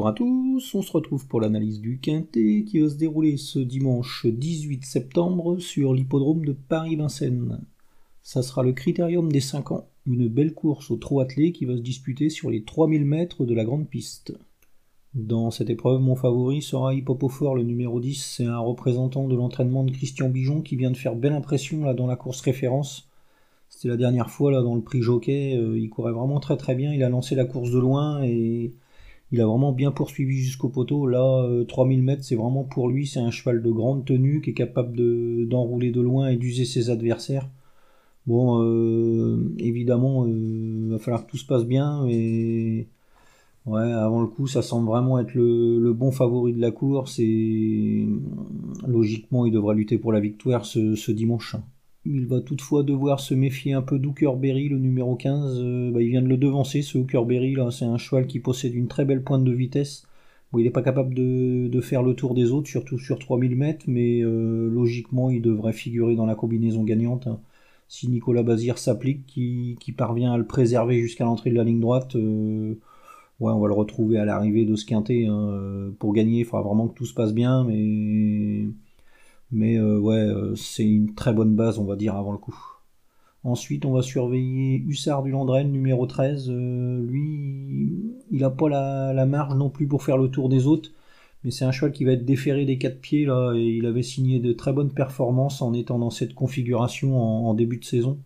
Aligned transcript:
Bonjour 0.00 0.08
à 0.08 0.14
tous, 0.14 0.74
on 0.74 0.80
se 0.80 0.92
retrouve 0.92 1.26
pour 1.26 1.42
l'analyse 1.42 1.78
du 1.78 2.00
Quintet 2.00 2.64
qui 2.66 2.78
va 2.80 2.88
se 2.88 2.94
dérouler 2.94 3.36
ce 3.36 3.58
dimanche 3.58 4.24
18 4.24 4.82
septembre 4.82 5.58
sur 5.58 5.92
l'hippodrome 5.92 6.46
de 6.46 6.52
Paris-Vincennes. 6.54 7.60
Ça 8.22 8.40
sera 8.40 8.62
le 8.62 8.72
critérium 8.72 9.30
des 9.30 9.42
5 9.42 9.72
ans, 9.72 9.90
une 10.06 10.26
belle 10.26 10.54
course 10.54 10.90
au 10.90 10.96
trot 10.96 11.20
attelé 11.20 11.52
qui 11.52 11.66
va 11.66 11.76
se 11.76 11.82
disputer 11.82 12.30
sur 12.30 12.48
les 12.48 12.64
3000 12.64 13.04
mètres 13.04 13.44
de 13.44 13.52
la 13.52 13.62
grande 13.62 13.90
piste. 13.90 14.32
Dans 15.12 15.50
cette 15.50 15.68
épreuve, 15.68 16.00
mon 16.00 16.16
favori 16.16 16.62
sera 16.62 16.94
Hippopophore, 16.94 17.54
le 17.54 17.62
numéro 17.62 18.00
10. 18.00 18.24
C'est 18.24 18.46
un 18.46 18.58
représentant 18.58 19.28
de 19.28 19.36
l'entraînement 19.36 19.84
de 19.84 19.90
Christian 19.90 20.30
Bijon 20.30 20.62
qui 20.62 20.76
vient 20.76 20.90
de 20.90 20.96
faire 20.96 21.14
belle 21.14 21.34
impression 21.34 21.84
là, 21.84 21.92
dans 21.92 22.06
la 22.06 22.16
course 22.16 22.40
référence. 22.40 23.10
C'était 23.68 23.88
la 23.88 23.98
dernière 23.98 24.30
fois 24.30 24.50
là 24.50 24.62
dans 24.62 24.76
le 24.76 24.82
prix 24.82 25.02
jockey, 25.02 25.58
euh, 25.58 25.78
il 25.78 25.90
courait 25.90 26.12
vraiment 26.12 26.40
très 26.40 26.56
très 26.56 26.74
bien, 26.74 26.90
il 26.90 27.04
a 27.04 27.10
lancé 27.10 27.34
la 27.34 27.44
course 27.44 27.70
de 27.70 27.78
loin 27.78 28.22
et 28.22 28.72
il 29.32 29.40
a 29.40 29.46
vraiment 29.46 29.72
bien 29.72 29.92
poursuivi 29.92 30.38
jusqu'au 30.38 30.68
poteau. 30.68 31.06
Là, 31.06 31.48
3000 31.68 32.00
euh, 32.00 32.02
mètres, 32.02 32.24
c'est 32.24 32.36
vraiment 32.36 32.64
pour 32.64 32.88
lui, 32.88 33.06
c'est 33.06 33.20
un 33.20 33.30
cheval 33.30 33.62
de 33.62 33.70
grande 33.70 34.04
tenue 34.04 34.40
qui 34.40 34.50
est 34.50 34.54
capable 34.54 34.96
d'enrouler 35.48 35.90
de, 35.90 36.00
loin 36.00 36.28
et 36.28 36.36
d'user 36.36 36.64
ses 36.64 36.90
adversaires. 36.90 37.48
Bon, 38.26 38.62
euh, 38.62 39.54
évidemment, 39.58 40.26
il 40.26 40.88
va 40.90 40.98
falloir 40.98 41.26
que 41.26 41.30
tout 41.30 41.38
se 41.38 41.46
passe 41.46 41.64
bien, 41.64 42.04
mais 42.04 42.88
ouais, 43.66 43.92
avant 43.92 44.20
le 44.22 44.28
coup, 44.28 44.46
ça 44.46 44.62
semble 44.62 44.86
vraiment 44.88 45.18
être 45.18 45.34
le, 45.34 45.92
bon 45.92 46.12
favori 46.12 46.52
de 46.52 46.60
la 46.60 46.70
course 46.72 47.18
et 47.20 48.06
logiquement, 48.86 49.46
il 49.46 49.52
devra 49.52 49.74
lutter 49.74 49.98
pour 49.98 50.12
la 50.12 50.20
victoire 50.20 50.64
ce 50.66 51.12
dimanche. 51.12 51.56
Il 52.06 52.26
va 52.26 52.40
toutefois 52.40 52.82
devoir 52.82 53.20
se 53.20 53.34
méfier 53.34 53.74
un 53.74 53.82
peu 53.82 53.98
d'Hookerberry, 53.98 54.68
le 54.70 54.78
numéro 54.78 55.16
15. 55.16 55.60
Euh, 55.60 55.90
bah, 55.90 56.00
il 56.00 56.08
vient 56.08 56.22
de 56.22 56.28
le 56.28 56.38
devancer, 56.38 56.80
ce 56.80 56.96
Hookerberry. 56.96 57.56
C'est 57.70 57.84
un 57.84 57.98
cheval 57.98 58.26
qui 58.26 58.40
possède 58.40 58.74
une 58.74 58.88
très 58.88 59.04
belle 59.04 59.22
pointe 59.22 59.44
de 59.44 59.52
vitesse. 59.52 60.06
il 60.56 60.64
n'est 60.64 60.70
pas 60.70 60.82
capable 60.82 61.14
de, 61.14 61.80
faire 61.82 62.02
le 62.02 62.14
tour 62.14 62.34
des 62.34 62.52
autres, 62.52 62.68
surtout 62.68 62.98
sur 62.98 63.18
3000 63.18 63.54
mètres, 63.56 63.84
mais 63.86 64.20
euh, 64.22 64.70
logiquement, 64.70 65.30
il 65.30 65.42
devrait 65.42 65.72
figurer 65.74 66.16
dans 66.16 66.26
la 66.26 66.34
combinaison 66.34 66.84
gagnante. 66.84 67.26
Hein. 67.26 67.40
Si 67.88 68.08
Nicolas 68.08 68.42
Bazir 68.42 68.78
s'applique, 68.78 69.26
qui, 69.26 69.76
parvient 69.96 70.32
à 70.32 70.38
le 70.38 70.46
préserver 70.46 71.00
jusqu'à 71.00 71.24
l'entrée 71.24 71.50
de 71.50 71.56
la 71.56 71.64
ligne 71.64 71.80
droite, 71.80 72.16
euh, 72.16 72.74
on 73.40 73.58
va 73.58 73.68
le 73.68 73.74
retrouver 73.74 74.18
à 74.18 74.24
l'arrivée 74.24 74.64
de 74.64 74.76
ce 74.76 74.86
quintet. 74.86 75.26
Hein. 75.26 75.92
Pour 75.98 76.12
gagner, 76.14 76.40
il 76.40 76.44
faudra 76.44 76.62
vraiment 76.62 76.88
que 76.88 76.94
tout 76.94 77.06
se 77.06 77.14
passe 77.14 77.34
bien, 77.34 77.64
mais 77.64 78.68
mais 79.52 79.76
euh, 79.76 79.98
ouais, 79.98 80.16
euh, 80.16 80.54
c'est 80.56 80.84
une 80.84 81.14
très 81.14 81.32
bonne 81.32 81.54
base, 81.56 81.78
on 81.78 81.84
va 81.84 81.96
dire, 81.96 82.14
avant 82.16 82.32
le 82.32 82.38
coup. 82.38 82.56
Ensuite, 83.42 83.84
on 83.86 83.92
va 83.92 84.02
surveiller 84.02 84.76
Hussard 84.86 85.22
du 85.22 85.30
Landrel, 85.30 85.70
numéro 85.70 86.06
13. 86.06 86.50
Euh, 86.50 87.04
lui, 87.06 88.14
il 88.30 88.40
n'a 88.40 88.50
pas 88.50 88.68
la, 88.68 89.26
marge 89.26 89.54
non 89.56 89.70
plus 89.70 89.88
pour 89.88 90.02
faire 90.02 90.18
le 90.18 90.28
tour 90.30 90.48
des 90.48 90.66
autres. 90.66 90.90
Mais 91.44 91.50
c'est 91.50 91.64
un 91.64 91.72
cheval 91.72 91.92
qui 91.92 92.04
va 92.04 92.12
être 92.12 92.24
déféré 92.26 92.66
des 92.66 92.78
quatre 92.78 93.00
pieds, 93.00 93.24
là. 93.24 93.54
Et 93.54 93.62
il 93.78 93.86
avait 93.86 94.02
signé 94.02 94.40
de 94.40 94.52
très 94.52 94.72
bonnes 94.72 94.92
performances 94.92 95.62
en 95.62 95.72
étant 95.74 95.98
dans 95.98 96.10
cette 96.10 96.34
configuration 96.34 97.18
en, 97.48 97.54
début 97.54 97.78
de 97.78 97.84
saison. 97.84 98.18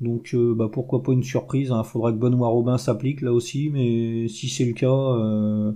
Donc, 0.00 0.36
bah, 0.36 0.68
pourquoi 0.70 1.02
pas 1.02 1.12
une 1.12 1.22
surprise. 1.22 1.68
Il 1.68 1.72
hein. 1.72 1.84
faudra 1.84 2.12
que 2.12 2.18
Benoît 2.18 2.48
Robin 2.48 2.78
s'applique 2.78 3.22
là 3.22 3.32
aussi. 3.32 3.70
Mais 3.70 4.28
si 4.28 4.48
c'est 4.48 4.66
le 4.66 4.74
cas, 4.74 5.74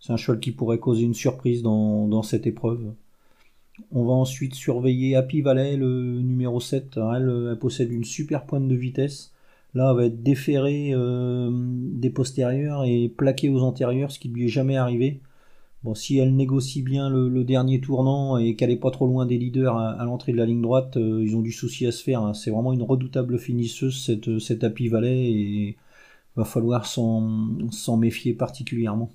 c'est 0.00 0.12
un 0.12 0.16
cheval 0.16 0.40
qui 0.40 0.52
pourrait 0.52 0.78
causer 0.78 1.02
une 1.02 1.14
surprise 1.14 1.62
dans 1.62 2.22
cette 2.22 2.46
épreuve. 2.46 2.92
On 3.90 4.04
va 4.04 4.12
ensuite 4.12 4.54
surveiller 4.54 5.16
Happy 5.16 5.40
Valley, 5.40 5.76
le 5.76 6.20
numéro 6.20 6.60
7. 6.60 6.98
Elle, 7.16 7.56
possède 7.60 7.90
une 7.90 8.04
super 8.04 8.44
pointe 8.44 8.68
de 8.68 8.74
vitesse. 8.74 9.32
Là, 9.74 9.90
elle 9.90 9.96
va 9.96 10.04
être 10.06 10.22
déférée 10.22 10.90
euh, 10.92 11.50
des 11.52 12.10
postérieurs 12.10 12.84
et 12.84 13.08
plaquée 13.08 13.48
aux 13.48 13.62
antérieurs, 13.62 14.12
ce 14.12 14.18
qui 14.18 14.28
lui 14.28 14.44
est 14.44 14.48
jamais 14.48 14.76
arrivé. 14.76 15.20
Bon, 15.82 15.94
si 15.94 16.18
elle 16.18 16.36
négocie 16.36 16.82
bien 16.82 17.08
le, 17.10 17.44
dernier 17.44 17.80
tournant 17.80 18.36
et 18.38 18.54
qu'elle 18.54 18.70
est 18.70 18.76
pas 18.76 18.90
trop 18.90 19.06
loin 19.06 19.26
des 19.26 19.38
leaders 19.38 19.76
à, 19.76 20.04
l'entrée 20.04 20.32
de 20.32 20.36
la 20.36 20.46
ligne 20.46 20.62
droite, 20.62 20.96
euh, 20.96 21.22
ils 21.24 21.36
ont 21.36 21.42
du 21.42 21.52
souci 21.52 21.86
à 21.86 21.92
se 21.92 22.02
faire. 22.02 22.22
Hein. 22.22 22.34
C'est 22.34 22.50
vraiment 22.50 22.72
une 22.72 22.82
redoutable 22.82 23.38
finisseuse 23.38 24.04
cette, 24.04 24.38
cette 24.38 24.64
Happy 24.64 24.88
Valley 24.88 25.32
et 25.32 25.76
va 26.36 26.44
falloir 26.44 26.86
s'en 26.86 27.96
méfier 27.96 28.34
particulièrement. 28.34 29.10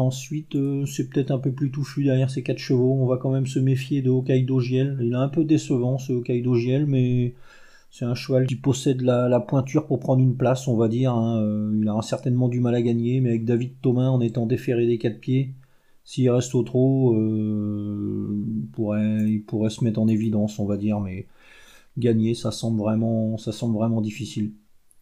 Ensuite, 0.00 0.56
euh, 0.56 0.86
c'est 0.86 1.10
peut-être 1.10 1.30
un 1.30 1.38
peu 1.38 1.52
plus 1.52 1.70
touffu 1.70 2.04
derrière 2.04 2.30
ces 2.30 2.42
quatre 2.42 2.58
chevaux. 2.58 2.96
On 2.98 3.06
va 3.06 3.18
quand 3.18 3.30
même 3.30 3.46
se 3.46 3.58
méfier 3.58 4.00
de 4.00 4.08
Hokkaido 4.08 4.58
Giel. 4.58 4.98
Il 5.02 5.12
est 5.12 5.16
un 5.16 5.28
peu 5.28 5.44
décevant 5.44 5.98
ce 5.98 6.14
Hokkaido 6.14 6.54
Giel, 6.54 6.86
mais 6.86 7.34
c'est 7.90 8.06
un 8.06 8.14
cheval 8.14 8.46
qui 8.46 8.56
possède 8.56 9.02
la, 9.02 9.40
pointure 9.40 9.86
pour 9.86 10.00
prendre 10.00 10.22
une 10.22 10.36
place, 10.36 10.68
on 10.68 10.76
va 10.76 10.88
dire. 10.88 11.12
Hein. 11.12 11.42
Euh, 11.42 11.78
il 11.78 11.86
aura 11.86 12.00
certainement 12.00 12.48
du 12.48 12.60
mal 12.60 12.74
à 12.74 12.80
gagner, 12.80 13.20
mais 13.20 13.28
avec 13.30 13.44
David 13.44 13.72
Thomas 13.82 14.08
en 14.08 14.22
étant 14.22 14.46
déféré 14.46 14.86
des 14.86 14.96
quatre 14.96 15.20
pieds, 15.20 15.52
s'il 16.04 16.30
reste 16.30 16.54
au 16.54 16.62
trot, 16.62 17.14
euh, 17.16 18.42
il, 19.26 19.42
pourrait, 19.44 19.70
se 19.70 19.84
mettre 19.84 20.00
en 20.00 20.08
évidence, 20.08 20.58
on 20.58 20.64
va 20.64 20.78
dire. 20.78 20.98
Mais 21.00 21.26
gagner, 21.98 22.34
ça 22.34 22.52
semble 22.52 22.80
vraiment 22.80 24.00
difficile. 24.00 24.52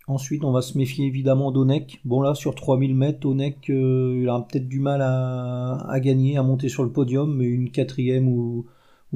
Ensuite, 0.09 0.43
on 0.43 0.53
va 0.53 0.63
se 0.63 0.79
méfier 0.79 1.05
évidemment 1.05 1.53
d'Onek. 1.53 2.01
Bon 2.07 2.23
là, 2.23 2.35
sur 2.35 2.55
3000 2.55 2.95
mètres, 2.95 3.27
Onek, 3.27 3.69
euh, 3.69 4.19
il 4.19 4.27
aura 4.27 4.49
peut-être 4.49 4.67
du 4.67 4.81
mal 4.81 5.03
à, 5.03 6.01
gagner, 6.01 6.39
à 6.39 6.43
monter 6.43 6.71
sur 6.71 6.83
le 6.83 6.91
podium, 6.91 7.37
mais 7.37 7.45
une 7.45 7.71
quatrième 7.71 8.27
ou, 8.27 8.65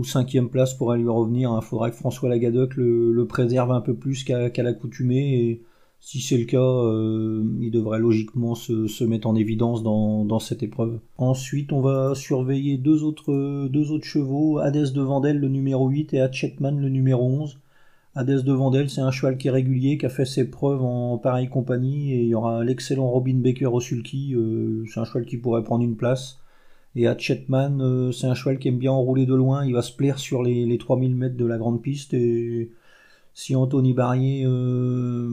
cinquième 0.05 0.51
place 0.51 0.75
pourrait 0.75 0.99
lui 0.99 1.09
revenir. 1.09 1.59
Il 1.63 1.65
faudra 1.65 1.91
que 1.91 1.97
François 1.97 2.29
Lagadoc 2.29 2.77
le, 2.77 3.25
préserve 3.27 3.73
un 3.73 3.81
peu 3.81 3.95
plus 3.95 4.23
qu'à 4.23 4.63
l'accoutumée. 4.63 5.41
Et 5.41 5.63
si 5.99 6.21
c'est 6.21 6.37
le 6.37 6.45
cas, 6.45 6.59
euh, 6.59 7.43
il 7.63 7.71
devrait 7.71 7.99
logiquement 7.99 8.55
se, 8.55 9.05
mettre 9.05 9.27
en 9.27 9.35
évidence 9.35 9.83
dans, 9.83 10.39
cette 10.41 10.63
épreuve. 10.63 11.01
Ensuite, 11.17 11.73
on 11.73 11.81
va 11.81 12.15
surveiller 12.15 12.77
deux 12.77 13.03
autres, 13.03 13.67
deux 13.69 13.93
autres 13.93 14.05
chevaux, 14.05 14.59
Hadès 14.59 14.91
de 14.93 15.01
Vandel, 15.01 15.39
le 15.39 15.49
numéro 15.49 15.89
8, 15.89 16.13
et 16.13 16.21
Hatchetman, 16.21 16.79
le 16.79 16.91
numéro 16.91 17.25
11. 17.25 17.59
Hadès 18.15 18.43
de 18.43 18.53
Vandel, 18.53 18.91
c'est 18.91 19.01
un 19.01 19.11
cheval 19.11 19.39
qui 19.39 19.49
est 19.49 19.51
régulier, 19.51 19.97
qui 19.97 20.05
a 20.05 20.11
fait 20.11 20.27
ses 20.27 20.51
preuves 20.51 20.83
en 20.83 21.17
pareille 21.17 21.49
compagnie, 21.49 22.13
et 22.13 22.21
il 22.23 22.29
y 22.29 22.35
aura 22.35 22.63
l'excellent 22.63 23.09
Robin 23.09 23.37
Baker 23.37 23.67
au 23.67 23.81
sulky, 23.81 24.35
euh, 24.35 24.85
c'est 24.93 25.01
un 25.01 25.05
cheval 25.05 25.25
qui 25.25 25.39
pourrait 25.39 25.65
prendre 25.65 25.83
une 25.83 25.97
place. 25.97 26.39
Et 26.95 27.07
Hatchetman, 27.07 27.81
euh, 27.81 28.13
c'est 28.13 28.27
un 28.27 28.35
cheval 28.35 28.59
qui 28.59 28.69
aime 28.69 28.77
bien 28.79 28.93
enrouler 28.93 29.25
de 29.25 29.35
loin, 29.35 29.65
il 29.65 29.73
va 29.73 29.81
se 29.81 29.93
plaire 29.97 30.19
sur 30.19 30.43
les, 30.43 30.77
3000 30.77 31.17
mètres 31.17 31.39
de 31.39 31.47
la 31.47 31.57
grande 31.57 31.81
piste, 31.81 32.13
et 32.13 32.71
si 33.35 33.57
Anthony 33.57 33.95
Barrier 33.95 34.45
euh, 34.47 35.31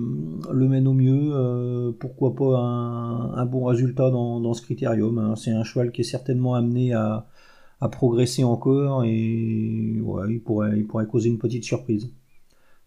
le 0.51 0.67
mène 0.69 0.87
au 0.87 0.93
mieux, 0.93 1.93
pourquoi 1.99 2.33
pas 2.33 2.59
un, 2.59 3.45
bon 3.45 3.65
résultat 3.65 4.09
dans, 4.09 4.53
ce 4.53 4.61
critérium. 4.61 5.17
Hein. 5.17 5.35
C'est 5.35 5.51
un 5.51 5.65
cheval 5.65 5.91
qui 5.91 6.01
est 6.01 6.05
certainement 6.05 6.55
amené 6.55 6.93
à, 6.93 7.27
progresser 7.91 8.45
encore, 8.45 9.03
et 9.03 10.01
pourrait, 10.45 10.77
il 10.77 10.87
pourrait 10.87 11.07
causer 11.07 11.29
une 11.29 11.39
petite 11.39 11.65
surprise. 11.65 12.09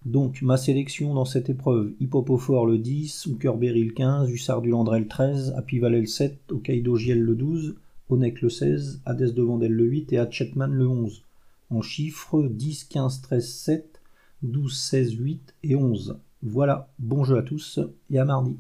Donc 0.05 0.43
ma 0.43 0.57
sélection 0.57 1.15
dans 1.15 1.25
cette 1.25 1.49
épreuve, 1.49 1.93
Hippopophore 2.01 2.67
le 2.67 2.79
10, 2.79 3.29
Hookerberry 3.29 3.85
le 3.85 3.93
15, 3.93 4.31
Hussard 4.31 4.61
du 4.61 4.71
Landré 4.71 4.99
le 4.99 5.07
13, 5.07 5.55
Apivalet 5.57 6.01
le 6.01 6.07
7, 6.07 6.39
Hokkaido 6.51 6.97
Giel 6.97 7.23
le 7.23 7.37
12, 7.37 7.77
Onek 8.09 8.41
le 8.43 8.51
16, 8.51 9.01
Hadès 9.07 9.31
de 9.31 9.43
Vandel 9.43 9.73
le 9.73 9.85
8 9.85 10.12
et 10.12 10.19
Hatchetman 10.19 10.73
le 10.73 10.89
11. 10.89 11.23
En 11.71 11.83
chiffres 11.83 12.43
10, 12.43 12.85
15, 12.85 13.23
13, 13.23 13.49
7, 13.49 14.01
12, 14.43 14.77
16, 14.77 15.12
8 15.15 15.55
et 15.62 15.77
11. 15.77 16.19
Voilà, 16.43 16.93
bon 16.99 17.23
jeu 17.23 17.39
à 17.39 17.43
tous 17.43 17.79
et 18.11 18.19
à 18.19 18.25
mardi. 18.25 18.57